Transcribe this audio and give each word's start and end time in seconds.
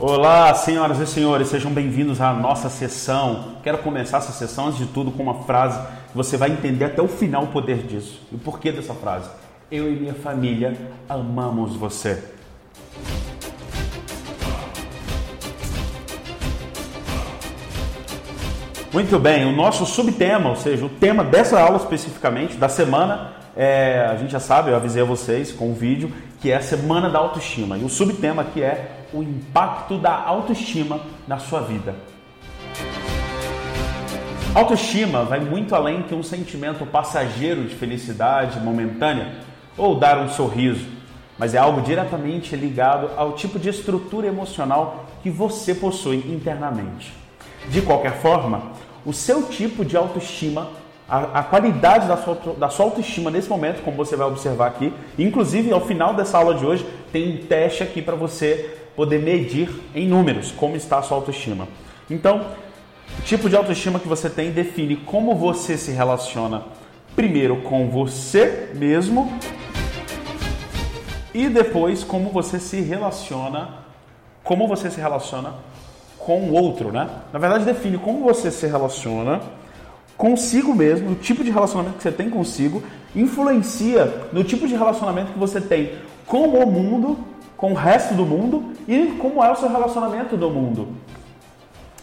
Olá, 0.00 0.54
senhoras 0.54 1.00
e 1.00 1.06
senhores, 1.08 1.48
sejam 1.48 1.72
bem-vindos 1.72 2.20
à 2.20 2.32
nossa 2.32 2.68
sessão. 2.68 3.56
Quero 3.64 3.78
começar 3.78 4.18
essa 4.18 4.30
sessão, 4.30 4.68
antes 4.68 4.78
de 4.78 4.86
tudo, 4.86 5.10
com 5.10 5.24
uma 5.24 5.42
frase 5.42 5.76
que 6.12 6.16
você 6.16 6.36
vai 6.36 6.52
entender 6.52 6.84
até 6.84 7.02
o 7.02 7.08
final 7.08 7.42
o 7.42 7.46
poder 7.48 7.78
disso. 7.78 8.22
E 8.30 8.36
o 8.36 8.38
porquê 8.38 8.70
dessa 8.70 8.94
frase. 8.94 9.28
Eu 9.68 9.92
e 9.92 9.96
minha 9.96 10.14
família 10.14 10.76
amamos 11.08 11.74
você. 11.74 12.22
Muito 18.92 19.18
bem, 19.18 19.46
o 19.46 19.50
nosso 19.50 19.84
subtema, 19.84 20.50
ou 20.50 20.56
seja, 20.56 20.86
o 20.86 20.88
tema 20.88 21.24
dessa 21.24 21.60
aula 21.60 21.76
especificamente, 21.76 22.56
da 22.56 22.68
semana, 22.68 23.32
é, 23.60 24.06
a 24.08 24.14
gente 24.14 24.30
já 24.30 24.38
sabe, 24.38 24.70
eu 24.70 24.76
avisei 24.76 25.02
a 25.02 25.04
vocês 25.04 25.50
com 25.50 25.72
o 25.72 25.74
vídeo, 25.74 26.12
que 26.40 26.52
é 26.52 26.56
a 26.56 26.62
Semana 26.62 27.10
da 27.10 27.18
Autoestima. 27.18 27.76
E 27.76 27.82
o 27.82 27.88
subtema 27.88 28.42
aqui 28.42 28.62
é 28.62 28.92
o 29.12 29.20
impacto 29.20 29.98
da 29.98 30.14
autoestima 30.14 31.00
na 31.26 31.40
sua 31.40 31.62
vida. 31.62 31.96
Autoestima 34.54 35.24
vai 35.24 35.40
muito 35.40 35.74
além 35.74 36.04
que 36.04 36.14
um 36.14 36.22
sentimento 36.22 36.86
passageiro 36.86 37.64
de 37.64 37.74
felicidade 37.74 38.60
momentânea 38.60 39.34
ou 39.76 39.98
dar 39.98 40.18
um 40.18 40.28
sorriso, 40.28 40.86
mas 41.36 41.52
é 41.52 41.58
algo 41.58 41.80
diretamente 41.80 42.54
ligado 42.54 43.10
ao 43.16 43.32
tipo 43.32 43.58
de 43.58 43.70
estrutura 43.70 44.28
emocional 44.28 45.06
que 45.20 45.30
você 45.30 45.74
possui 45.74 46.18
internamente. 46.32 47.12
De 47.70 47.82
qualquer 47.82 48.18
forma, 48.18 48.70
o 49.04 49.12
seu 49.12 49.48
tipo 49.48 49.84
de 49.84 49.96
autoestima, 49.96 50.68
a, 51.08 51.40
a 51.40 51.42
qualidade 51.42 52.06
da 52.06 52.16
sua, 52.16 52.38
da 52.58 52.68
sua 52.68 52.84
autoestima 52.84 53.30
nesse 53.30 53.48
momento, 53.48 53.82
como 53.82 53.96
você 53.96 54.14
vai 54.14 54.26
observar 54.26 54.66
aqui, 54.66 54.92
inclusive 55.18 55.72
ao 55.72 55.80
final 55.80 56.14
dessa 56.14 56.36
aula 56.36 56.54
de 56.54 56.66
hoje, 56.66 56.86
tem 57.10 57.34
um 57.34 57.46
teste 57.46 57.82
aqui 57.82 58.02
para 58.02 58.14
você 58.14 58.78
poder 58.94 59.20
medir 59.20 59.70
em 59.94 60.06
números 60.06 60.52
como 60.52 60.76
está 60.76 60.98
a 60.98 61.02
sua 61.02 61.16
autoestima. 61.16 61.66
Então, 62.10 62.46
o 63.18 63.22
tipo 63.22 63.48
de 63.48 63.56
autoestima 63.56 63.98
que 63.98 64.06
você 64.06 64.28
tem 64.28 64.50
define 64.50 64.96
como 64.96 65.34
você 65.34 65.78
se 65.78 65.92
relaciona 65.92 66.62
primeiro 67.16 67.62
com 67.62 67.88
você 67.88 68.70
mesmo 68.74 69.32
e 71.32 71.48
depois 71.48 72.04
como 72.04 72.30
você 72.30 72.60
se 72.60 72.80
relaciona, 72.80 73.78
como 74.44 74.68
você 74.68 74.90
se 74.90 75.00
relaciona 75.00 75.54
com 76.18 76.42
o 76.42 76.52
outro, 76.52 76.92
né? 76.92 77.08
Na 77.32 77.38
verdade, 77.38 77.64
define 77.64 77.96
como 77.96 78.22
você 78.24 78.50
se 78.50 78.66
relaciona 78.66 79.40
consigo 80.18 80.74
mesmo, 80.74 81.12
o 81.12 81.14
tipo 81.14 81.42
de 81.42 81.50
relacionamento 81.50 81.96
que 81.96 82.02
você 82.02 82.12
tem 82.12 82.28
consigo, 82.28 82.82
influencia 83.16 84.28
no 84.32 84.44
tipo 84.44 84.68
de 84.68 84.74
relacionamento 84.74 85.32
que 85.32 85.38
você 85.38 85.60
tem 85.60 85.92
com 86.26 86.48
o 86.48 86.70
mundo 86.70 87.16
com 87.58 87.72
o 87.72 87.74
resto 87.74 88.14
do 88.14 88.24
mundo 88.24 88.72
e 88.86 89.16
como 89.18 89.44
é 89.44 89.50
o 89.50 89.56
seu 89.56 89.68
relacionamento 89.68 90.36
do 90.36 90.48
mundo. 90.48 90.94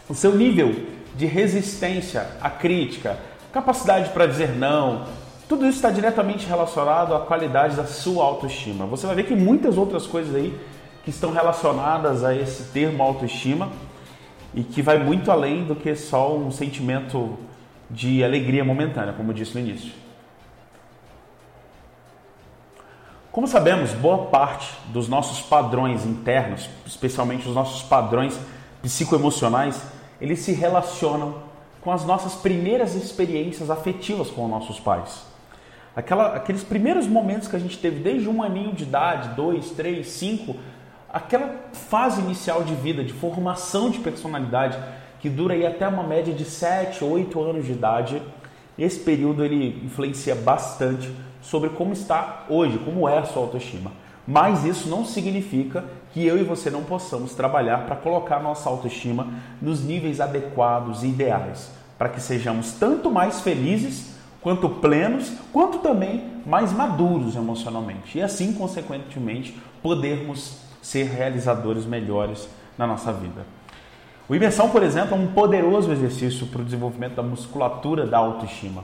O 0.06 0.14
seu 0.14 0.36
nível 0.36 0.84
de 1.16 1.24
resistência 1.24 2.26
à 2.42 2.50
crítica, 2.50 3.18
capacidade 3.50 4.10
para 4.10 4.26
dizer 4.26 4.54
não, 4.54 5.06
tudo 5.48 5.64
isso 5.66 5.76
está 5.76 5.90
diretamente 5.90 6.46
relacionado 6.46 7.14
à 7.14 7.20
qualidade 7.20 7.74
da 7.74 7.86
sua 7.86 8.22
autoestima. 8.22 8.84
Você 8.84 9.06
vai 9.06 9.16
ver 9.16 9.24
que 9.24 9.34
muitas 9.34 9.78
outras 9.78 10.06
coisas 10.06 10.34
aí 10.34 10.54
que 11.02 11.08
estão 11.08 11.32
relacionadas 11.32 12.22
a 12.22 12.36
esse 12.36 12.64
termo 12.64 13.02
autoestima 13.02 13.70
e 14.54 14.62
que 14.62 14.82
vai 14.82 14.98
muito 14.98 15.30
além 15.30 15.64
do 15.64 15.74
que 15.74 15.96
só 15.96 16.36
um 16.36 16.50
sentimento 16.50 17.38
de 17.90 18.24
alegria 18.24 18.64
momentânea, 18.64 19.12
como 19.12 19.30
eu 19.30 19.34
disse 19.34 19.54
no 19.54 19.60
início. 19.60 19.92
Como 23.30 23.46
sabemos, 23.46 23.92
boa 23.92 24.26
parte 24.26 24.72
dos 24.88 25.08
nossos 25.08 25.40
padrões 25.40 26.06
internos, 26.06 26.70
especialmente 26.86 27.46
os 27.46 27.54
nossos 27.54 27.82
padrões 27.82 28.40
psicoemocionais, 28.82 29.82
eles 30.20 30.38
se 30.38 30.52
relacionam 30.52 31.42
com 31.82 31.92
as 31.92 32.04
nossas 32.04 32.34
primeiras 32.34 32.94
experiências 32.94 33.70
afetivas 33.70 34.30
com 34.30 34.48
nossos 34.48 34.80
pais. 34.80 35.24
Aquela, 35.94 36.34
aqueles 36.34 36.64
primeiros 36.64 37.06
momentos 37.06 37.46
que 37.46 37.56
a 37.56 37.58
gente 37.58 37.78
teve 37.78 38.00
desde 38.00 38.28
um 38.28 38.42
aninho 38.42 38.72
de 38.72 38.84
idade, 38.84 39.28
dois, 39.36 39.70
três, 39.70 40.08
cinco, 40.08 40.56
aquela 41.08 41.54
fase 41.72 42.20
inicial 42.20 42.64
de 42.64 42.74
vida, 42.74 43.04
de 43.04 43.12
formação 43.12 43.90
de 43.90 43.98
personalidade, 43.98 44.78
que 45.26 45.30
dura 45.30 45.54
aí 45.54 45.66
até 45.66 45.88
uma 45.88 46.04
média 46.04 46.32
de 46.32 46.44
sete, 46.44 47.02
oito 47.02 47.42
anos 47.42 47.66
de 47.66 47.72
idade, 47.72 48.22
esse 48.78 49.00
período 49.00 49.44
ele 49.44 49.84
influencia 49.84 50.36
bastante 50.36 51.10
sobre 51.42 51.70
como 51.70 51.92
está 51.92 52.44
hoje, 52.48 52.78
como 52.78 53.08
é 53.08 53.18
a 53.18 53.24
sua 53.24 53.42
autoestima. 53.42 53.90
Mas 54.24 54.64
isso 54.64 54.88
não 54.88 55.04
significa 55.04 55.84
que 56.12 56.24
eu 56.24 56.38
e 56.38 56.44
você 56.44 56.70
não 56.70 56.84
possamos 56.84 57.34
trabalhar 57.34 57.86
para 57.86 57.96
colocar 57.96 58.40
nossa 58.40 58.70
autoestima 58.70 59.26
nos 59.60 59.82
níveis 59.82 60.20
adequados 60.20 61.02
e 61.02 61.08
ideais, 61.08 61.72
para 61.98 62.08
que 62.08 62.20
sejamos 62.20 62.74
tanto 62.74 63.10
mais 63.10 63.40
felizes, 63.40 64.14
quanto 64.40 64.68
plenos, 64.68 65.32
quanto 65.52 65.78
também 65.78 66.22
mais 66.46 66.72
maduros 66.72 67.34
emocionalmente. 67.34 68.16
E 68.16 68.22
assim, 68.22 68.52
consequentemente, 68.52 69.60
podermos 69.82 70.58
ser 70.80 71.08
realizadores 71.08 71.84
melhores 71.84 72.48
na 72.78 72.86
nossa 72.86 73.12
vida. 73.12 73.55
O 74.28 74.34
imersão, 74.34 74.68
por 74.70 74.82
exemplo, 74.82 75.16
é 75.16 75.20
um 75.20 75.28
poderoso 75.28 75.92
exercício 75.92 76.46
para 76.48 76.60
o 76.60 76.64
desenvolvimento 76.64 77.14
da 77.14 77.22
musculatura 77.22 78.06
da 78.06 78.18
autoestima 78.18 78.82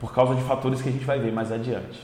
por 0.00 0.12
causa 0.12 0.34
de 0.34 0.42
fatores 0.42 0.82
que 0.82 0.88
a 0.88 0.92
gente 0.92 1.04
vai 1.04 1.18
ver 1.18 1.32
mais 1.32 1.52
adiante. 1.52 2.00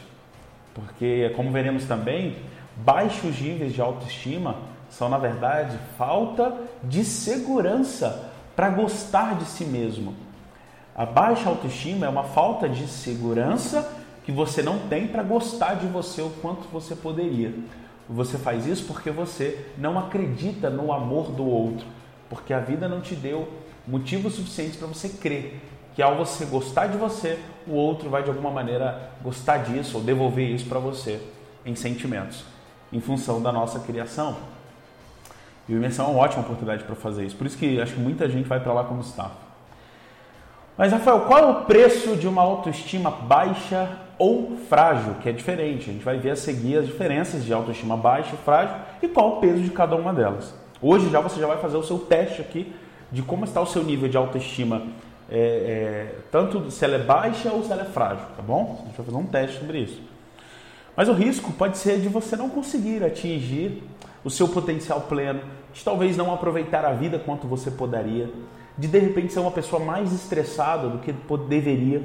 Porque, 0.74 1.32
como 1.36 1.50
veremos 1.50 1.84
também, 1.84 2.36
baixos 2.76 3.38
níveis 3.40 3.72
de 3.72 3.80
autoestima 3.80 4.56
são, 4.88 5.08
na 5.08 5.18
verdade, 5.18 5.78
falta 5.96 6.54
de 6.82 7.04
segurança 7.04 8.30
para 8.56 8.70
gostar 8.70 9.36
de 9.36 9.44
si 9.44 9.64
mesmo. 9.64 10.14
A 10.94 11.06
baixa 11.06 11.48
autoestima 11.48 12.06
é 12.06 12.08
uma 12.08 12.24
falta 12.24 12.68
de 12.68 12.86
segurança 12.86 13.90
que 14.24 14.32
você 14.32 14.62
não 14.62 14.78
tem 14.80 15.06
para 15.06 15.22
gostar 15.22 15.74
de 15.74 15.86
você 15.86 16.20
o 16.20 16.30
quanto 16.42 16.68
você 16.68 16.94
poderia. 16.94 17.54
Você 18.08 18.36
faz 18.36 18.66
isso 18.66 18.84
porque 18.86 19.10
você 19.10 19.66
não 19.78 19.98
acredita 19.98 20.68
no 20.68 20.92
amor 20.92 21.30
do 21.30 21.46
outro, 21.46 21.86
porque 22.30 22.54
a 22.54 22.60
vida 22.60 22.88
não 22.88 23.02
te 23.02 23.14
deu 23.14 23.46
motivos 23.86 24.34
suficientes 24.34 24.76
para 24.76 24.86
você 24.86 25.08
crer 25.08 25.60
que 25.94 26.02
ao 26.02 26.16
você 26.16 26.44
gostar 26.46 26.86
de 26.86 26.96
você, 26.96 27.38
o 27.66 27.74
outro 27.74 28.08
vai 28.08 28.22
de 28.22 28.30
alguma 28.30 28.50
maneira 28.50 29.10
gostar 29.22 29.58
disso 29.58 29.98
ou 29.98 30.02
devolver 30.02 30.48
isso 30.48 30.66
para 30.66 30.78
você 30.78 31.20
em 31.66 31.74
sentimentos, 31.74 32.44
em 32.92 33.00
função 33.00 33.42
da 33.42 33.52
nossa 33.52 33.80
criação. 33.80 34.36
E 35.68 35.74
o 35.74 35.76
imersão 35.76 36.06
é 36.06 36.08
uma 36.10 36.20
ótima 36.20 36.42
oportunidade 36.42 36.84
para 36.84 36.94
fazer 36.94 37.26
isso. 37.26 37.36
Por 37.36 37.46
isso 37.46 37.58
que 37.58 37.80
acho 37.80 37.94
que 37.94 38.00
muita 38.00 38.28
gente 38.28 38.48
vai 38.48 38.60
para 38.60 38.72
lá 38.72 38.84
como 38.84 39.02
staff. 39.02 39.32
Mas 40.76 40.92
Rafael, 40.92 41.20
qual 41.20 41.38
é 41.38 41.46
o 41.46 41.64
preço 41.66 42.16
de 42.16 42.26
uma 42.26 42.40
autoestima 42.40 43.10
baixa 43.10 43.98
ou 44.18 44.56
frágil? 44.68 45.16
Que 45.20 45.28
é 45.28 45.32
diferente. 45.32 45.90
A 45.90 45.92
gente 45.92 46.04
vai 46.04 46.18
ver 46.18 46.30
a 46.30 46.36
seguir 46.36 46.78
as 46.78 46.86
diferenças 46.86 47.44
de 47.44 47.52
autoestima 47.52 47.96
baixa 47.96 48.34
e 48.34 48.38
frágil 48.38 48.74
e 49.02 49.08
qual 49.08 49.36
o 49.36 49.40
peso 49.40 49.60
de 49.60 49.70
cada 49.70 49.94
uma 49.94 50.14
delas. 50.14 50.54
Hoje 50.82 51.10
já 51.10 51.20
você 51.20 51.40
já 51.40 51.46
vai 51.46 51.58
fazer 51.58 51.76
o 51.76 51.82
seu 51.82 51.98
teste 51.98 52.40
aqui 52.40 52.72
de 53.12 53.22
como 53.22 53.44
está 53.44 53.60
o 53.60 53.66
seu 53.66 53.82
nível 53.82 54.08
de 54.08 54.16
autoestima 54.16 54.82
é, 55.30 55.38
é, 55.38 56.14
tanto 56.30 56.70
se 56.70 56.84
ela 56.84 56.96
é 56.96 56.98
baixa 56.98 57.52
ou 57.52 57.62
se 57.62 57.70
ela 57.70 57.82
é 57.82 57.84
frágil, 57.84 58.24
tá 58.36 58.42
bom? 58.42 58.80
A 58.82 58.86
gente 58.86 58.96
vai 58.96 59.06
fazer 59.06 59.16
um 59.16 59.26
teste 59.26 59.58
sobre 59.60 59.78
isso. 59.78 60.02
Mas 60.96 61.08
o 61.08 61.12
risco 61.12 61.52
pode 61.52 61.78
ser 61.78 62.00
de 62.00 62.08
você 62.08 62.34
não 62.34 62.48
conseguir 62.48 63.04
atingir 63.04 63.82
o 64.24 64.30
seu 64.30 64.48
potencial 64.48 65.02
pleno, 65.02 65.40
de 65.72 65.84
talvez 65.84 66.16
não 66.16 66.32
aproveitar 66.34 66.84
a 66.84 66.92
vida 66.92 67.18
quanto 67.18 67.46
você 67.46 67.70
poderia, 67.70 68.28
de 68.76 68.88
de 68.88 68.98
repente 68.98 69.32
ser 69.32 69.40
uma 69.40 69.52
pessoa 69.52 69.82
mais 69.82 70.12
estressada 70.12 70.88
do 70.88 70.98
que 70.98 71.14
deveria 71.48 72.02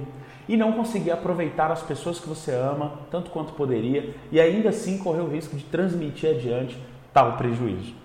e 0.48 0.56
não 0.56 0.74
conseguir 0.74 1.12
aproveitar 1.12 1.72
as 1.72 1.82
pessoas 1.82 2.20
que 2.20 2.30
você 2.30 2.52
ama 2.52 3.00
tanto 3.10 3.32
quanto 3.32 3.54
poderia 3.54 4.14
e 4.32 4.40
ainda 4.40 4.70
assim 4.70 4.98
correr 5.00 5.22
o 5.22 5.30
risco 5.30 5.56
de 5.56 5.64
transmitir 5.64 6.30
adiante 6.30 6.78
tal 7.12 7.38
prejuízo. 7.38 8.05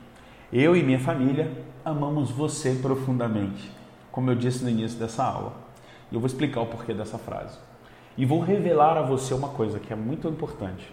Eu 0.52 0.76
e 0.76 0.82
minha 0.82 0.98
família 0.98 1.50
amamos 1.84 2.30
você 2.30 2.74
profundamente 2.82 3.80
como 4.10 4.30
eu 4.30 4.34
disse 4.34 4.62
no 4.62 4.70
início 4.70 4.98
dessa 4.98 5.24
aula. 5.24 5.52
E 6.10 6.14
eu 6.14 6.20
vou 6.20 6.26
explicar 6.26 6.60
o 6.60 6.66
porquê 6.66 6.92
dessa 6.92 7.18
frase. 7.18 7.58
E 8.16 8.26
vou 8.26 8.40
revelar 8.40 8.96
a 8.96 9.02
você 9.02 9.32
uma 9.32 9.48
coisa 9.48 9.78
que 9.78 9.92
é 9.92 9.96
muito 9.96 10.28
importante. 10.28 10.92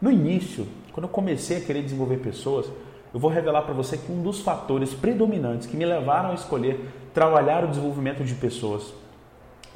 No 0.00 0.10
início, 0.10 0.66
quando 0.92 1.04
eu 1.04 1.08
comecei 1.08 1.58
a 1.58 1.60
querer 1.60 1.82
desenvolver 1.82 2.16
pessoas, 2.18 2.66
eu 3.14 3.20
vou 3.20 3.30
revelar 3.30 3.62
para 3.62 3.74
você 3.74 3.96
que 3.96 4.10
um 4.10 4.22
dos 4.22 4.40
fatores 4.40 4.92
predominantes 4.92 5.66
que 5.66 5.76
me 5.76 5.84
levaram 5.84 6.30
a 6.30 6.34
escolher 6.34 6.92
trabalhar 7.14 7.64
o 7.64 7.68
desenvolvimento 7.68 8.24
de 8.24 8.34
pessoas, 8.34 8.92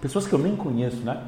pessoas 0.00 0.26
que 0.26 0.32
eu 0.32 0.38
nem 0.38 0.56
conheço, 0.56 0.96
né? 1.02 1.22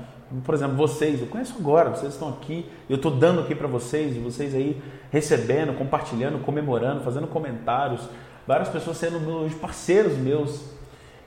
Por 0.44 0.54
exemplo, 0.54 0.76
vocês, 0.76 1.20
eu 1.20 1.26
conheço 1.26 1.54
agora, 1.58 1.90
vocês 1.90 2.12
estão 2.12 2.28
aqui, 2.28 2.70
eu 2.88 2.96
estou 2.96 3.10
dando 3.10 3.40
aqui 3.40 3.54
para 3.54 3.66
vocês, 3.66 4.14
e 4.14 4.18
vocês 4.18 4.54
aí 4.54 4.80
recebendo, 5.10 5.76
compartilhando, 5.76 6.44
comemorando, 6.44 7.00
fazendo 7.02 7.26
comentários, 7.26 8.08
várias 8.46 8.68
pessoas 8.68 8.98
sendo 8.98 9.18
meus 9.20 9.54
parceiros 9.54 10.16
meus 10.18 10.78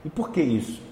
e 0.04 0.10
por 0.10 0.30
que 0.30 0.40
isso? 0.40 0.82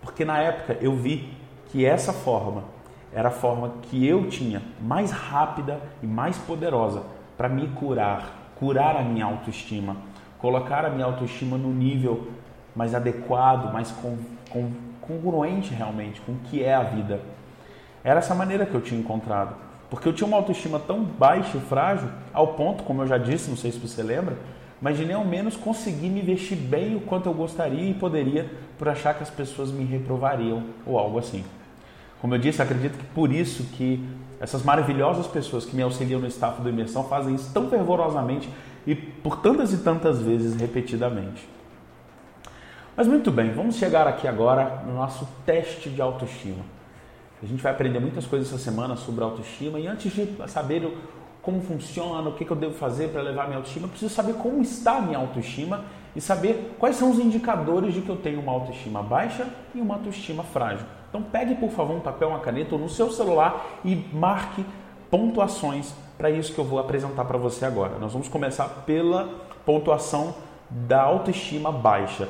Porque 0.00 0.24
na 0.24 0.38
época 0.38 0.78
eu 0.80 0.94
vi 0.94 1.32
que 1.70 1.84
essa 1.84 2.12
forma 2.12 2.64
era 3.12 3.28
a 3.28 3.32
forma 3.32 3.74
que 3.82 4.06
eu 4.06 4.28
tinha 4.28 4.62
mais 4.80 5.10
rápida 5.10 5.80
e 6.02 6.06
mais 6.06 6.38
poderosa 6.38 7.02
para 7.36 7.48
me 7.48 7.66
curar, 7.68 8.52
curar 8.58 8.96
a 8.96 9.02
minha 9.02 9.24
autoestima, 9.24 9.96
colocar 10.38 10.84
a 10.84 10.90
minha 10.90 11.06
autoestima 11.06 11.56
no 11.56 11.72
nível 11.72 12.28
mais 12.74 12.94
adequado, 12.94 13.72
mais 13.72 13.90
con, 13.90 14.16
con, 14.50 14.70
congruente 15.08 15.74
realmente 15.74 16.20
com 16.20 16.32
o 16.32 16.38
que 16.44 16.62
é 16.62 16.74
a 16.74 16.82
vida. 16.84 17.20
Era 18.04 18.20
essa 18.20 18.34
maneira 18.34 18.66
que 18.66 18.74
eu 18.74 18.80
tinha 18.80 19.00
encontrado. 19.00 19.56
Porque 19.90 20.06
eu 20.06 20.12
tinha 20.12 20.26
uma 20.26 20.36
autoestima 20.36 20.78
tão 20.78 21.02
baixa 21.02 21.56
e 21.56 21.60
frágil, 21.60 22.08
ao 22.32 22.48
ponto, 22.48 22.84
como 22.84 23.02
eu 23.02 23.06
já 23.06 23.16
disse, 23.16 23.48
não 23.48 23.56
sei 23.56 23.72
se 23.72 23.78
você 23.78 24.02
lembra, 24.02 24.36
mas 24.80 24.96
de 24.96 25.04
nem 25.04 25.16
ao 25.16 25.24
menos 25.24 25.56
conseguir 25.56 26.10
me 26.10 26.20
vestir 26.20 26.56
bem 26.56 26.94
o 26.94 27.00
quanto 27.00 27.26
eu 27.26 27.34
gostaria 27.34 27.90
e 27.90 27.94
poderia 27.94 28.50
por 28.78 28.88
achar 28.88 29.14
que 29.14 29.22
as 29.22 29.30
pessoas 29.30 29.72
me 29.72 29.84
reprovariam 29.84 30.62
ou 30.86 30.98
algo 30.98 31.18
assim. 31.18 31.42
Como 32.20 32.34
eu 32.34 32.38
disse, 32.38 32.60
acredito 32.60 32.98
que 32.98 33.04
por 33.06 33.32
isso 33.32 33.64
que 33.76 34.04
essas 34.40 34.62
maravilhosas 34.62 35.26
pessoas 35.26 35.64
que 35.64 35.74
me 35.74 35.82
auxiliam 35.82 36.20
no 36.20 36.26
staff 36.26 36.60
do 36.60 36.68
Imersão 36.68 37.04
fazem 37.04 37.34
isso 37.34 37.50
tão 37.52 37.68
fervorosamente 37.68 38.48
e 38.86 38.94
por 38.94 39.40
tantas 39.40 39.72
e 39.72 39.78
tantas 39.78 40.20
vezes 40.20 40.54
repetidamente. 40.60 41.48
Mas 42.98 43.06
muito 43.06 43.30
bem, 43.30 43.52
vamos 43.52 43.76
chegar 43.76 44.08
aqui 44.08 44.26
agora 44.26 44.82
no 44.84 44.92
nosso 44.92 45.24
teste 45.46 45.88
de 45.88 46.02
autoestima. 46.02 46.64
A 47.40 47.46
gente 47.46 47.62
vai 47.62 47.70
aprender 47.70 48.00
muitas 48.00 48.26
coisas 48.26 48.48
essa 48.48 48.58
semana 48.58 48.96
sobre 48.96 49.22
autoestima 49.22 49.78
e 49.78 49.86
antes 49.86 50.12
de 50.12 50.36
saber 50.48 50.92
como 51.40 51.62
funciona, 51.62 52.28
o 52.28 52.32
que, 52.32 52.50
eu 52.50 52.56
devo 52.56 52.74
fazer 52.74 53.10
para 53.10 53.22
levar 53.22 53.44
minha 53.44 53.58
autoestima, 53.58 53.84
eu 53.86 53.90
preciso 53.90 54.12
saber 54.12 54.34
como 54.34 54.60
está 54.60 54.96
a 54.96 55.00
minha 55.00 55.16
autoestima 55.16 55.84
e 56.16 56.20
saber 56.20 56.74
quais 56.76 56.96
são 56.96 57.12
os 57.12 57.20
indicadores 57.20 57.94
de 57.94 58.00
que 58.00 58.08
eu 58.08 58.16
tenho 58.16 58.40
uma 58.40 58.50
autoestima 58.50 59.00
baixa 59.00 59.46
e 59.72 59.80
uma 59.80 59.94
autoestima 59.94 60.42
frágil. 60.42 60.84
Então 61.08 61.22
pegue 61.22 61.54
por 61.54 61.70
favor 61.70 61.94
um 61.94 62.00
papel, 62.00 62.30
uma 62.30 62.40
caneta 62.40 62.74
ou 62.74 62.80
no 62.80 62.88
seu 62.88 63.12
celular 63.12 63.78
e 63.84 63.94
marque 64.12 64.66
pontuações 65.08 65.94
para 66.16 66.32
isso 66.32 66.52
que 66.52 66.58
eu 66.58 66.64
vou 66.64 66.80
apresentar 66.80 67.24
para 67.26 67.38
você 67.38 67.64
agora. 67.64 67.96
Nós 68.00 68.12
vamos 68.12 68.26
começar 68.26 68.68
pela 68.84 69.28
pontuação 69.64 70.34
da 70.68 71.00
autoestima 71.00 71.70
baixa. 71.70 72.28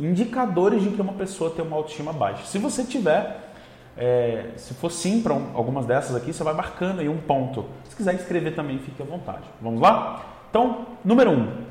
Indicadores 0.00 0.82
de 0.82 0.90
que 0.90 1.00
uma 1.00 1.12
pessoa 1.12 1.50
tem 1.50 1.64
uma 1.64 1.76
autoestima 1.76 2.12
baixa. 2.12 2.44
Se 2.46 2.58
você 2.58 2.82
tiver 2.82 3.50
é, 3.96 4.52
se 4.56 4.72
for 4.74 4.90
sim 4.90 5.20
para 5.20 5.34
um, 5.34 5.50
algumas 5.54 5.84
dessas 5.84 6.16
aqui, 6.16 6.32
você 6.32 6.42
vai 6.42 6.54
marcando 6.54 7.00
aí 7.00 7.08
um 7.08 7.18
ponto. 7.18 7.66
Se 7.88 7.94
quiser 7.94 8.14
escrever 8.14 8.54
também, 8.54 8.78
fique 8.78 9.02
à 9.02 9.04
vontade. 9.04 9.44
Vamos 9.60 9.80
lá? 9.80 10.24
Então, 10.48 10.86
número 11.04 11.30
um. 11.30 11.70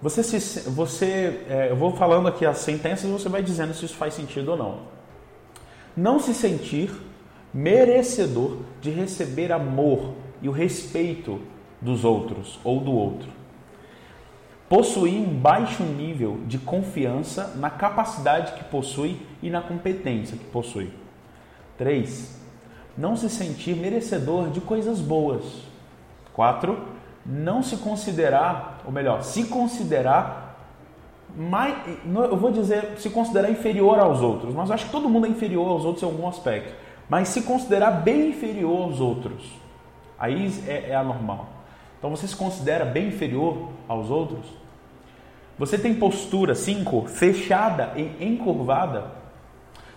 Você, 0.00 0.22
se, 0.22 0.70
você 0.70 1.44
é, 1.48 1.70
eu 1.70 1.76
vou 1.76 1.92
falando 1.96 2.28
aqui 2.28 2.46
as 2.46 2.58
sentenças 2.58 3.08
e 3.08 3.12
você 3.12 3.28
vai 3.28 3.42
dizendo 3.42 3.74
se 3.74 3.84
isso 3.84 3.96
faz 3.96 4.14
sentido 4.14 4.52
ou 4.52 4.56
não. 4.56 4.78
Não 5.96 6.20
se 6.20 6.32
sentir 6.32 6.90
merecedor 7.52 8.58
de 8.80 8.90
receber 8.90 9.52
amor 9.52 10.14
e 10.40 10.48
o 10.48 10.52
respeito 10.52 11.40
dos 11.80 12.04
outros 12.04 12.58
ou 12.64 12.80
do 12.80 12.92
outro. 12.92 13.28
Possuir 14.72 15.20
um 15.20 15.38
baixo 15.38 15.82
nível 15.82 16.40
de 16.46 16.56
confiança 16.56 17.52
na 17.56 17.68
capacidade 17.68 18.52
que 18.52 18.64
possui 18.64 19.20
e 19.42 19.50
na 19.50 19.60
competência 19.60 20.34
que 20.34 20.46
possui. 20.46 20.90
3. 21.76 22.40
Não 22.96 23.14
se 23.14 23.28
sentir 23.28 23.76
merecedor 23.76 24.48
de 24.48 24.62
coisas 24.62 24.98
boas. 24.98 25.44
4. 26.32 26.78
Não 27.26 27.62
se 27.62 27.76
considerar, 27.76 28.80
ou 28.86 28.90
melhor, 28.90 29.22
se 29.22 29.44
considerar 29.44 30.58
mais, 31.36 31.76
eu 32.06 32.36
vou 32.38 32.50
dizer, 32.50 32.94
se 32.96 33.10
considerar 33.10 33.50
inferior 33.50 33.98
aos 33.98 34.22
outros, 34.22 34.54
mas 34.54 34.70
acho 34.70 34.86
que 34.86 34.90
todo 34.90 35.06
mundo 35.06 35.26
é 35.26 35.28
inferior 35.28 35.68
aos 35.68 35.84
outros 35.84 36.02
em 36.02 36.06
algum 36.06 36.26
aspecto, 36.26 36.72
mas 37.10 37.28
se 37.28 37.42
considerar 37.42 37.90
bem 37.90 38.30
inferior 38.30 38.84
aos 38.84 39.00
outros, 39.00 39.52
aí 40.18 40.50
é, 40.66 40.92
é 40.92 40.94
anormal. 40.94 41.51
Então 42.02 42.10
você 42.10 42.26
se 42.26 42.34
considera 42.34 42.84
bem 42.84 43.06
inferior 43.08 43.68
aos 43.86 44.10
outros? 44.10 44.44
Você 45.56 45.78
tem 45.78 45.94
postura, 45.94 46.52
5, 46.52 47.06
fechada 47.06 47.92
e 47.94 48.24
encurvada? 48.24 49.22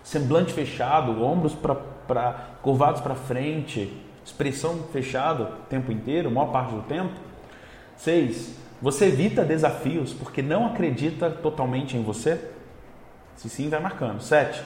semblante 0.04 0.54
fechado, 0.54 1.24
ombros 1.24 1.56
pra, 1.56 1.74
pra, 1.74 2.36
curvados 2.62 3.02
para 3.02 3.16
frente, 3.16 3.92
expressão 4.24 4.84
fechada 4.94 5.46
o 5.46 5.48
tempo 5.68 5.92
inteiro, 5.92 6.30
maior 6.30 6.52
parte 6.52 6.76
do 6.76 6.84
tempo. 6.84 7.14
6. 7.98 8.56
Você 8.80 9.08
evita 9.08 9.44
desafios 9.44 10.14
porque 10.14 10.44
não 10.44 10.68
acredita 10.68 11.32
totalmente 11.32 11.98
em 11.98 12.04
você? 12.04 12.52
Se 13.36 13.50
sim, 13.50 13.68
vai 13.68 13.80
marcando. 13.80 14.22
7. 14.22 14.62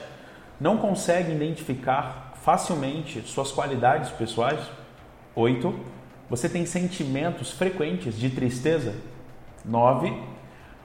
Não 0.60 0.76
consegue 0.76 1.32
identificar 1.32 2.34
facilmente 2.44 3.22
suas 3.22 3.50
qualidades 3.50 4.10
pessoais? 4.10 4.60
8. 5.34 5.99
Você 6.30 6.48
tem 6.48 6.64
sentimentos 6.64 7.50
frequentes 7.50 8.16
de 8.16 8.30
tristeza? 8.30 8.94
9. 9.64 10.16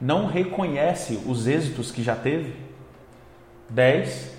Não 0.01 0.25
reconhece 0.25 1.21
os 1.27 1.45
êxitos 1.45 1.91
que 1.91 2.01
já 2.01 2.15
teve? 2.15 2.55
10. 3.69 4.35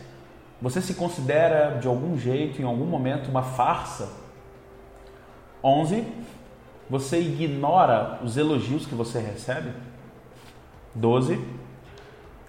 Você 0.60 0.82
se 0.82 0.94
considera 0.94 1.78
de 1.78 1.86
algum 1.86 2.18
jeito, 2.18 2.60
em 2.60 2.64
algum 2.64 2.86
momento, 2.86 3.28
uma 3.28 3.42
farsa? 3.42 4.10
11. 5.62 6.04
Você 6.90 7.20
ignora 7.20 8.18
os 8.24 8.36
elogios 8.36 8.84
que 8.84 8.94
você 8.94 9.20
recebe? 9.20 9.70
12. 10.92 11.40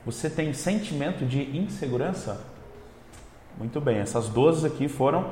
Você 0.04 0.30
tem 0.30 0.52
sentimento 0.54 1.26
de 1.26 1.56
insegurança? 1.56 2.44
Muito 3.58 3.80
bem, 3.82 3.98
essas 3.98 4.30
12 4.30 4.66
aqui 4.66 4.88
foram 4.88 5.32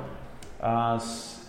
as 0.60 1.45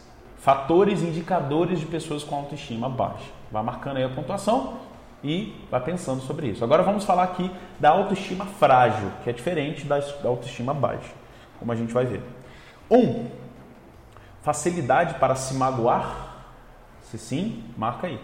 fatores 0.46 1.02
indicadores 1.02 1.80
de 1.80 1.86
pessoas 1.86 2.22
com 2.22 2.36
autoestima 2.36 2.88
baixa. 2.88 3.32
Vai 3.50 3.64
marcando 3.64 3.96
aí 3.96 4.04
a 4.04 4.08
pontuação 4.08 4.74
e 5.20 5.52
vai 5.68 5.80
pensando 5.80 6.22
sobre 6.22 6.46
isso. 6.46 6.62
Agora 6.62 6.84
vamos 6.84 7.02
falar 7.02 7.24
aqui 7.24 7.50
da 7.80 7.90
autoestima 7.90 8.46
frágil, 8.46 9.10
que 9.24 9.30
é 9.30 9.32
diferente 9.32 9.84
da 9.84 9.98
autoestima 10.24 10.72
baixa, 10.72 11.12
como 11.58 11.72
a 11.72 11.74
gente 11.74 11.92
vai 11.92 12.06
ver. 12.06 12.22
Um, 12.88 13.26
facilidade 14.40 15.14
para 15.14 15.34
se 15.34 15.52
magoar? 15.54 16.44
Se 17.02 17.18
sim, 17.18 17.64
marca 17.76 18.06
aí. 18.06 18.20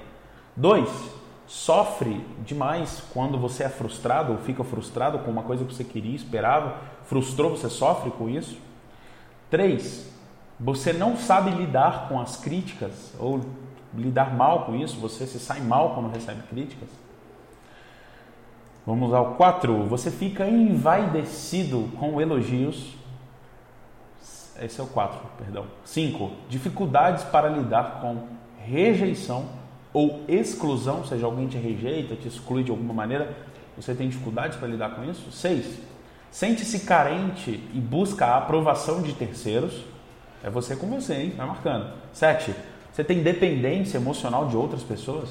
Dois, 0.54 0.88
sofre 1.44 2.24
demais 2.44 3.02
quando 3.12 3.36
você 3.36 3.64
é 3.64 3.68
frustrado 3.68 4.30
ou 4.30 4.38
fica 4.38 4.62
frustrado 4.62 5.18
com 5.18 5.30
uma 5.32 5.42
coisa 5.42 5.64
que 5.64 5.74
você 5.74 5.82
queria, 5.82 6.14
esperava, 6.14 6.76
frustrou, 7.04 7.50
você 7.50 7.68
sofre 7.68 8.12
com 8.12 8.28
isso? 8.28 8.56
Três, 9.50 10.12
você 10.58 10.92
não 10.92 11.16
sabe 11.16 11.50
lidar 11.50 12.08
com 12.08 12.20
as 12.20 12.36
críticas 12.36 13.12
ou 13.18 13.40
lidar 13.94 14.34
mal 14.34 14.64
com 14.64 14.74
isso, 14.74 14.98
você 14.98 15.26
se 15.26 15.38
sai 15.38 15.60
mal 15.60 15.94
quando 15.94 16.12
recebe 16.12 16.42
críticas. 16.48 16.88
Vamos 18.86 19.12
ao 19.12 19.34
4. 19.34 19.84
Você 19.86 20.10
fica 20.10 20.48
envaidecido 20.48 21.90
com 21.98 22.20
elogios. 22.20 22.94
Esse 24.60 24.80
é 24.80 24.84
o 24.84 24.86
4, 24.86 25.18
perdão. 25.38 25.66
5. 25.84 26.30
Dificuldades 26.48 27.24
para 27.24 27.48
lidar 27.48 28.00
com 28.00 28.26
rejeição 28.58 29.46
ou 29.92 30.24
exclusão, 30.26 30.98
ou 30.98 31.04
seja, 31.04 31.26
alguém 31.26 31.46
te 31.48 31.58
rejeita, 31.58 32.16
te 32.16 32.26
exclui 32.26 32.64
de 32.64 32.70
alguma 32.70 32.94
maneira, 32.94 33.36
você 33.76 33.94
tem 33.94 34.08
dificuldades 34.08 34.56
para 34.56 34.68
lidar 34.68 34.94
com 34.94 35.04
isso? 35.04 35.30
6. 35.30 35.78
Sente-se 36.30 36.80
carente 36.80 37.62
e 37.74 37.78
busca 37.78 38.26
a 38.26 38.38
aprovação 38.38 39.02
de 39.02 39.12
terceiros. 39.12 39.84
É 40.42 40.50
você 40.50 40.76
com 40.76 40.88
você, 40.88 41.14
hein? 41.14 41.34
Vai 41.36 41.46
marcando. 41.46 41.92
7 42.12 42.54
você 42.92 43.02
tem 43.02 43.22
dependência 43.22 43.96
emocional 43.96 44.48
de 44.48 44.56
outras 44.56 44.82
pessoas? 44.82 45.30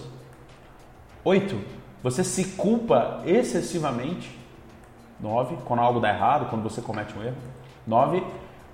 Oito, 1.24 1.62
você 2.02 2.24
se 2.24 2.44
culpa 2.56 3.22
excessivamente? 3.24 4.36
Nove, 5.20 5.56
quando 5.66 5.82
algo 5.82 6.00
dá 6.00 6.10
errado, 6.10 6.50
quando 6.50 6.64
você 6.64 6.82
comete 6.82 7.16
um 7.16 7.24
erro. 7.24 7.38
Nove, 7.86 8.24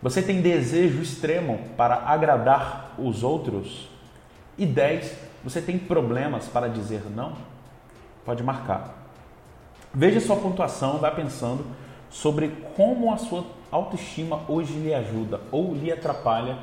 você 0.01 0.22
tem 0.22 0.41
desejo 0.41 1.01
extremo 1.01 1.60
para 1.75 1.96
agradar 1.96 2.94
os 2.98 3.24
outros? 3.24 3.89
E 4.58 4.65
dez, 4.65 5.13
você 5.44 5.62
tem 5.62 5.77
problemas 5.77 6.48
para 6.48 6.70
dizer 6.70 7.03
não? 7.13 7.34
Pode 8.24 8.41
marcar. 8.41 8.96
Veja 9.94 10.22
sua 10.22 10.38
pontuação, 10.38 10.98
vá 11.00 11.12
pensando 11.12 11.65
sobre 12.10 12.48
como 12.77 13.12
a 13.12 13.17
sua 13.17 13.44
autoestima 13.72 14.42
hoje 14.48 14.74
lhe 14.74 14.94
ajuda 14.94 15.42
ou 15.52 15.74
lhe 15.74 15.92
atrapalha 15.92 16.58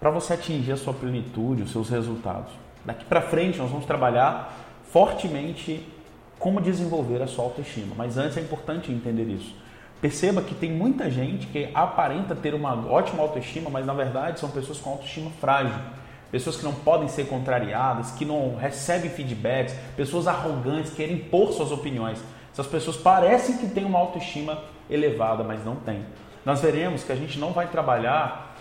para 0.00 0.10
você 0.10 0.34
atingir 0.34 0.72
a 0.72 0.76
sua 0.76 0.94
plenitude, 0.94 1.62
os 1.62 1.72
seus 1.72 1.88
resultados. 1.88 2.52
Daqui 2.84 3.04
para 3.04 3.20
frente 3.20 3.58
nós 3.58 3.70
vamos 3.70 3.84
trabalhar 3.84 4.54
fortemente 4.90 5.86
como 6.38 6.60
desenvolver 6.60 7.20
a 7.20 7.26
sua 7.26 7.44
autoestima, 7.44 7.94
mas 7.96 8.16
antes 8.16 8.36
é 8.36 8.40
importante 8.40 8.92
entender 8.92 9.24
isso. 9.24 9.54
Perceba 10.00 10.40
que 10.40 10.54
tem 10.54 10.70
muita 10.70 11.10
gente 11.10 11.48
que 11.48 11.68
aparenta 11.74 12.34
ter 12.34 12.54
uma 12.54 12.72
ótima 12.88 13.22
autoestima, 13.22 13.68
mas 13.68 13.84
na 13.84 13.92
verdade 13.92 14.38
são 14.38 14.48
pessoas 14.48 14.78
com 14.78 14.90
autoestima 14.90 15.30
frágil, 15.40 15.74
pessoas 16.30 16.56
que 16.56 16.64
não 16.64 16.72
podem 16.72 17.08
ser 17.08 17.26
contrariadas, 17.26 18.12
que 18.12 18.24
não 18.24 18.54
recebem 18.54 19.10
feedbacks, 19.10 19.74
pessoas 19.96 20.28
arrogantes, 20.28 20.90
que 20.90 20.96
querem 20.98 21.16
impor 21.16 21.52
suas 21.52 21.72
opiniões. 21.72 22.18
Essas 22.52 22.66
pessoas 22.68 22.96
parecem 22.96 23.56
que 23.56 23.66
têm 23.66 23.84
uma 23.84 23.98
autoestima 23.98 24.62
elevada, 24.88 25.42
mas 25.42 25.64
não 25.64 25.74
têm. 25.76 26.04
Nós 26.48 26.62
veremos 26.62 27.04
que 27.04 27.12
a 27.12 27.14
gente 27.14 27.38
não 27.38 27.52
vai 27.52 27.66
trabalhar 27.66 28.56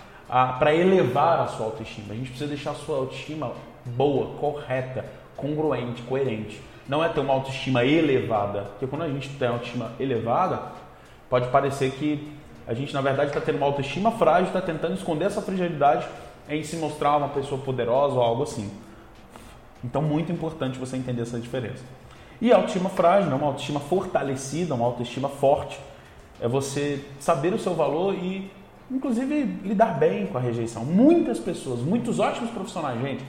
para 0.59 0.75
elevar 0.75 1.39
a 1.39 1.47
sua 1.47 1.67
autoestima. 1.67 2.13
A 2.13 2.17
gente 2.17 2.31
precisa 2.31 2.49
deixar 2.49 2.71
a 2.71 2.73
sua 2.73 2.97
autoestima 2.97 3.53
boa, 3.85 4.37
correta, 4.41 5.05
congruente, 5.37 6.01
coerente. 6.01 6.61
não 6.85 7.01
é 7.01 7.07
ter 7.07 7.21
uma 7.21 7.33
autoestima 7.33 7.85
elevada. 7.85 8.63
Porque 8.63 8.87
quando 8.87 9.03
a 9.03 9.07
gente 9.07 9.29
tem 9.29 9.47
autoestima 9.47 9.93
elevada, 10.01 10.63
pode 11.29 11.47
parecer 11.47 11.91
que 11.91 12.29
a 12.67 12.73
gente, 12.73 12.93
na 12.93 12.99
verdade, 12.99 13.29
está 13.29 13.39
tendo 13.39 13.55
uma 13.55 13.67
autoestima 13.67 14.11
frágil, 14.11 14.47
está 14.47 14.59
tentando 14.59 14.93
esconder 14.93 15.23
essa 15.23 15.41
fragilidade 15.41 16.05
em 16.49 16.61
se 16.65 16.75
mostrar 16.75 17.15
uma 17.15 17.29
pessoa 17.29 17.61
poderosa 17.61 18.15
ou 18.15 18.21
algo 18.21 18.43
assim. 18.43 18.69
Então, 19.81 20.01
muito 20.01 20.29
importante 20.29 20.77
você 20.77 20.97
entender 20.97 21.21
essa 21.21 21.39
diferença. 21.39 21.85
E 22.41 22.51
autoestima 22.51 22.89
frágil, 22.89 23.29
não 23.29 23.37
uma 23.37 23.47
autoestima 23.47 23.79
fortalecida, 23.79 24.75
uma 24.75 24.85
autoestima 24.85 25.29
forte, 25.29 25.79
é 26.39 26.47
você 26.47 27.03
saber 27.19 27.53
o 27.53 27.59
seu 27.59 27.73
valor 27.73 28.13
e, 28.13 28.51
inclusive, 28.89 29.43
lidar 29.63 29.97
bem 29.97 30.27
com 30.27 30.37
a 30.37 30.41
rejeição. 30.41 30.85
Muitas 30.85 31.39
pessoas, 31.39 31.79
muitos 31.79 32.19
ótimos 32.19 32.51
profissionais, 32.51 33.01
gente, 33.01 33.23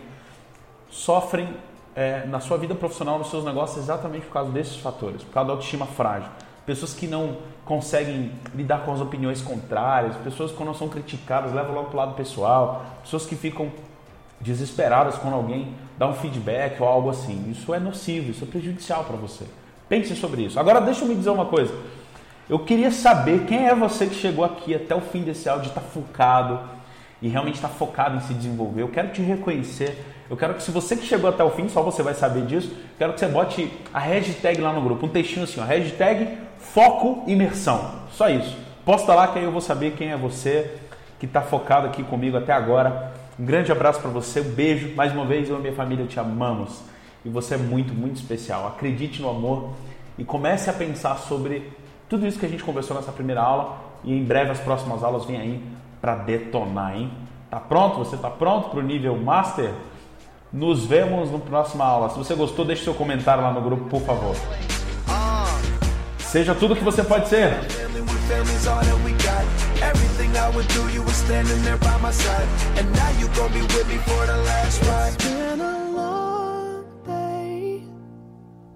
sofrem 0.90 1.48
é, 1.94 2.26
na 2.26 2.40
sua 2.40 2.56
vida 2.58 2.74
profissional, 2.74 3.18
nos 3.18 3.30
seus 3.30 3.44
negócios, 3.44 3.78
exatamente 3.78 4.26
por 4.26 4.32
causa 4.32 4.50
desses 4.50 4.76
fatores, 4.76 5.22
por 5.22 5.32
causa 5.32 5.48
da 5.48 5.52
autoestima 5.54 5.86
frágil 5.86 6.30
pessoas 6.68 6.92
que 6.92 7.06
não 7.06 7.38
conseguem 7.64 8.30
lidar 8.54 8.84
com 8.84 8.92
as 8.92 9.00
opiniões 9.00 9.40
contrárias, 9.40 10.14
pessoas 10.16 10.50
que 10.50 10.56
quando 10.58 10.76
são 10.76 10.86
criticadas 10.86 11.54
levam 11.54 11.74
logo 11.74 11.86
para 11.86 11.94
o 11.94 11.96
lado 11.96 12.14
pessoal, 12.14 12.84
pessoas 13.02 13.24
que 13.24 13.34
ficam 13.34 13.72
desesperadas 14.38 15.16
quando 15.16 15.32
alguém 15.32 15.74
dá 15.96 16.06
um 16.06 16.12
feedback 16.12 16.78
ou 16.78 16.86
algo 16.86 17.08
assim. 17.08 17.50
Isso 17.50 17.72
é 17.72 17.80
nocivo, 17.80 18.30
isso 18.32 18.44
é 18.44 18.46
prejudicial 18.46 19.02
para 19.04 19.16
você. 19.16 19.46
Pense 19.88 20.14
sobre 20.14 20.42
isso. 20.42 20.60
Agora 20.60 20.78
deixa 20.78 21.04
eu 21.04 21.08
me 21.08 21.14
dizer 21.14 21.30
uma 21.30 21.46
coisa. 21.46 21.74
Eu 22.48 22.58
queria 22.60 22.90
saber 22.90 23.44
quem 23.46 23.66
é 23.66 23.74
você 23.74 24.06
que 24.06 24.14
chegou 24.14 24.44
aqui 24.44 24.74
até 24.74 24.94
o 24.94 25.00
fim 25.00 25.22
desse 25.22 25.48
áudio, 25.48 25.68
está 25.68 25.80
focado 25.80 26.60
e 27.20 27.28
realmente 27.28 27.56
está 27.56 27.68
focado 27.68 28.16
em 28.16 28.20
se 28.20 28.32
desenvolver. 28.32 28.82
Eu 28.82 28.88
quero 28.88 29.08
te 29.08 29.20
reconhecer 29.20 30.04
eu 30.30 30.36
quero 30.36 30.54
que 30.54 30.62
se 30.62 30.70
você 30.70 30.94
que 30.94 31.06
chegou 31.06 31.30
até 31.30 31.42
o 31.42 31.50
fim, 31.50 31.68
só 31.68 31.82
você 31.82 32.02
vai 32.02 32.12
saber 32.12 32.44
disso, 32.44 32.70
quero 32.98 33.14
que 33.14 33.20
você 33.20 33.26
bote 33.26 33.72
a 33.94 33.98
hashtag 33.98 34.60
lá 34.60 34.72
no 34.72 34.82
grupo, 34.82 35.06
um 35.06 35.08
textinho 35.08 35.44
assim, 35.44 35.58
ó, 35.58 35.64
hashtag 35.64 36.36
foco 36.58 37.24
imersão. 37.26 38.02
Só 38.10 38.28
isso. 38.28 38.54
Posta 38.84 39.14
lá 39.14 39.28
que 39.28 39.38
aí 39.38 39.44
eu 39.44 39.52
vou 39.52 39.60
saber 39.60 39.92
quem 39.92 40.10
é 40.10 40.16
você 40.16 40.70
que 41.18 41.24
está 41.24 41.40
focado 41.40 41.86
aqui 41.86 42.02
comigo 42.02 42.36
até 42.36 42.52
agora. 42.52 43.12
Um 43.38 43.44
grande 43.44 43.72
abraço 43.72 44.00
para 44.00 44.10
você, 44.10 44.40
um 44.40 44.50
beijo. 44.50 44.94
Mais 44.94 45.12
uma 45.12 45.24
vez, 45.24 45.48
eu 45.48 45.56
e 45.56 45.60
minha 45.60 45.72
família 45.72 46.04
te 46.06 46.20
amamos. 46.20 46.82
E 47.24 47.28
você 47.30 47.54
é 47.54 47.58
muito, 47.58 47.94
muito 47.94 48.16
especial. 48.16 48.66
Acredite 48.66 49.22
no 49.22 49.30
amor 49.30 49.70
e 50.18 50.24
comece 50.24 50.68
a 50.68 50.74
pensar 50.74 51.16
sobre 51.16 51.72
tudo 52.08 52.26
isso 52.26 52.38
que 52.38 52.46
a 52.46 52.48
gente 52.48 52.64
conversou 52.64 52.96
nessa 52.96 53.12
primeira 53.12 53.42
aula. 53.42 53.76
E 54.04 54.12
em 54.12 54.24
breve 54.24 54.50
as 54.50 54.60
próximas 54.60 55.02
aulas 55.02 55.24
vêm 55.24 55.40
aí 55.40 55.62
para 56.00 56.14
detonar, 56.14 56.96
hein? 56.96 57.10
Tá 57.50 57.58
pronto? 57.58 57.98
Você 57.98 58.16
tá 58.16 58.30
pronto 58.30 58.70
para 58.70 58.78
o 58.78 58.82
nível 58.82 59.16
Master? 59.16 59.72
Nos 60.52 60.86
vemos 60.86 61.30
na 61.30 61.38
próxima 61.38 61.84
aula. 61.84 62.08
Se 62.10 62.18
você 62.18 62.34
gostou, 62.34 62.64
deixe 62.64 62.84
seu 62.84 62.94
comentário 62.94 63.42
lá 63.42 63.52
no 63.52 63.60
grupo, 63.60 63.84
por 63.84 64.00
favor. 64.02 64.34
Seja 66.18 66.54
tudo 66.54 66.76
que 66.76 66.84
você 66.84 67.02
pode 67.02 67.28
ser. 67.28 67.54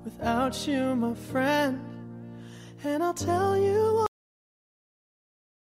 without 0.05 0.69
you, 0.69 0.97
my 0.97 1.15
friend. 1.15 1.92
And 2.85 3.01
I'll 3.01 3.15
tell 3.15 3.57
you 3.57 4.12